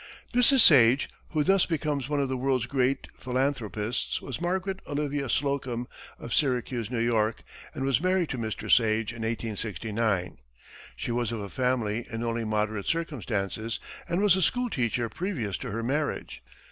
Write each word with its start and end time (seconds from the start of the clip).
Mrs. 0.33 0.61
Sage, 0.61 1.11
who 1.29 1.43
thus 1.43 1.67
becomes 1.67 2.09
one 2.09 2.19
of 2.19 2.27
the 2.27 2.35
world's 2.35 2.65
great 2.65 3.05
philanthropists, 3.19 4.19
was 4.19 4.41
Margaret 4.41 4.79
Olivia 4.87 5.29
Slocum, 5.29 5.85
of 6.17 6.33
Syracuse, 6.33 6.89
New 6.89 6.97
York, 6.97 7.43
and 7.75 7.85
was 7.85 8.01
married 8.01 8.29
to 8.29 8.39
Mr. 8.39 8.61
Sage 8.71 9.11
in 9.11 9.21
1869. 9.21 10.39
She 10.95 11.11
was 11.11 11.31
of 11.31 11.41
a 11.41 11.49
family 11.51 12.07
in 12.11 12.23
only 12.23 12.43
moderate 12.43 12.87
circumstances, 12.87 13.79
and 14.09 14.23
was 14.23 14.35
a 14.35 14.41
school 14.41 14.71
teacher 14.71 15.07
previous 15.07 15.55
to 15.59 15.69
her 15.69 15.83
marriage. 15.83 16.41